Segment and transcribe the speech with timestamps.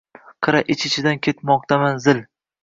[0.45, 2.25] Qara, ich-ichimdan ketmoqdaman zil